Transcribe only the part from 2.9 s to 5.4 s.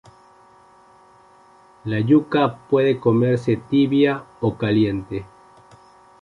comerse tibia o caliente.